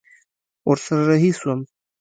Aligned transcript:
ورسره 0.69 1.03
رهي 1.09 1.31
سوم. 1.39 1.59